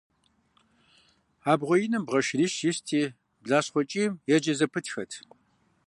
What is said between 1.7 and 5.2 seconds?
иным бгъэ шырищ исти, блащхъуэ кӀийм еджэ зэпытхэт.